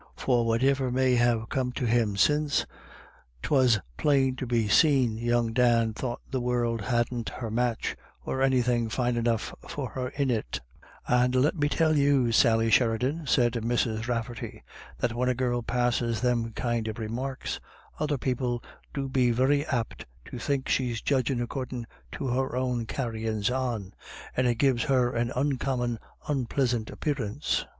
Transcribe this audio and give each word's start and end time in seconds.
For 0.15 0.43
whativer 0.45 0.89
may 0.91 1.13
have 1.13 1.49
come 1.49 1.71
to 1.73 1.85
him 1.85 2.17
since, 2.17 2.65
'twas 3.43 3.79
plain 3.97 4.35
to 4.37 4.47
be 4.47 4.67
seen 4.67 5.15
young 5.15 5.53
Dan 5.53 5.93
thought 5.93 6.21
the 6.31 6.41
warld 6.41 6.81
hadn't 6.81 7.29
her 7.29 7.51
match, 7.51 7.95
or 8.25 8.41
anythin' 8.41 8.89
fine 8.89 9.15
enough 9.15 9.53
for 9.69 9.89
her 9.89 10.09
in 10.09 10.31
it" 10.31 10.59
"And 11.07 11.35
let 11.35 11.55
me 11.55 11.69
tell 11.69 11.95
you, 11.99 12.31
Sally 12.31 12.71
Sheridan," 12.71 13.27
said 13.27 13.53
Mrs. 13.53 14.05
RafTerty, 14.07 14.63
"that 14.97 15.13
when 15.13 15.29
a 15.29 15.35
girl 15.35 15.61
passes 15.61 16.19
them 16.21 16.51
kind 16.53 16.87
of 16.87 16.97
remarks, 16.97 17.59
other 17.99 18.17
people 18.17 18.63
do 18.95 19.07
be 19.07 19.29
very 19.29 19.67
apt 19.67 20.07
to 20.25 20.39
think 20.39 20.67
she's 20.67 20.99
judgin' 21.03 21.39
accordin' 21.39 21.85
to 22.13 22.25
her 22.29 22.55
own 22.55 22.87
carryins 22.87 23.51
on, 23.51 23.93
and 24.35 24.47
it 24.47 24.55
gives 24.55 24.85
her 24.85 25.11
an 25.11 25.31
oncommon 25.33 25.99
onplisant 26.27 26.89
ap 26.89 27.01
pearance." 27.01 27.65